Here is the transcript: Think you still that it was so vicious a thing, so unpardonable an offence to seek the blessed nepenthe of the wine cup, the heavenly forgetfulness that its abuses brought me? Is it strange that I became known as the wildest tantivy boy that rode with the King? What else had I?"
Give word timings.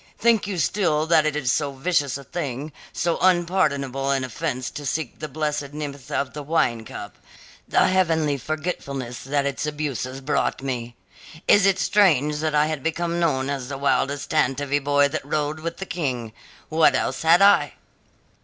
Think 0.17 0.47
you 0.47 0.57
still 0.57 1.05
that 1.05 1.27
it 1.27 1.35
was 1.35 1.51
so 1.51 1.73
vicious 1.73 2.17
a 2.17 2.23
thing, 2.23 2.71
so 2.91 3.19
unpardonable 3.21 4.09
an 4.09 4.23
offence 4.23 4.71
to 4.71 4.83
seek 4.83 5.19
the 5.19 5.27
blessed 5.27 5.73
nepenthe 5.73 6.09
of 6.11 6.33
the 6.33 6.41
wine 6.41 6.85
cup, 6.85 7.19
the 7.67 7.85
heavenly 7.87 8.39
forgetfulness 8.39 9.23
that 9.23 9.45
its 9.45 9.67
abuses 9.67 10.19
brought 10.19 10.63
me? 10.63 10.95
Is 11.47 11.67
it 11.67 11.77
strange 11.77 12.37
that 12.37 12.55
I 12.55 12.75
became 12.77 13.19
known 13.19 13.47
as 13.47 13.69
the 13.69 13.77
wildest 13.77 14.31
tantivy 14.31 14.83
boy 14.83 15.07
that 15.09 15.23
rode 15.23 15.59
with 15.59 15.77
the 15.77 15.85
King? 15.85 16.33
What 16.69 16.95
else 16.95 17.21
had 17.21 17.43
I?" 17.43 17.73